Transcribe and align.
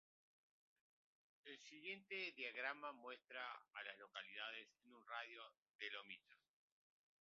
El 1.43 1.59
siguiente 1.59 2.31
diagrama 2.35 2.91
muestra 2.91 3.43
a 3.75 3.83
las 3.83 3.95
localidades 3.99 4.67
en 4.83 4.95
un 4.95 5.05
radio 5.05 5.43
de 5.43 5.61
de 5.85 5.91
Lomita. 5.91 6.35